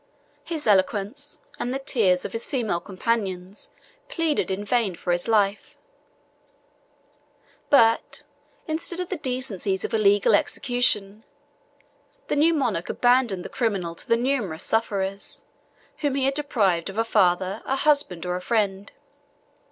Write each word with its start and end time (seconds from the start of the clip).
His 0.43 0.65
eloquence, 0.65 1.43
and 1.59 1.71
the 1.71 1.77
tears 1.77 2.25
of 2.25 2.31
his 2.31 2.47
female 2.47 2.79
companions, 2.79 3.69
pleaded 4.09 4.49
in 4.49 4.65
vain 4.65 4.95
for 4.95 5.13
his 5.13 5.27
life; 5.27 5.77
but, 7.69 8.23
instead 8.67 8.99
of 8.99 9.09
the 9.09 9.15
decencies 9.17 9.85
of 9.85 9.93
a 9.93 9.99
legal 9.99 10.33
execution, 10.33 11.23
the 12.29 12.35
new 12.35 12.51
monarch 12.55 12.89
abandoned 12.89 13.45
the 13.45 13.49
criminal 13.49 13.93
to 13.93 14.07
the 14.07 14.17
numerous 14.17 14.63
sufferers, 14.63 15.43
whom 15.97 16.15
he 16.15 16.25
had 16.25 16.33
deprived 16.33 16.89
of 16.89 16.97
a 16.97 17.03
father, 17.03 17.61
a 17.67 17.75
husband, 17.75 18.25
or 18.25 18.35
a 18.35 18.41
friend. 18.41 18.93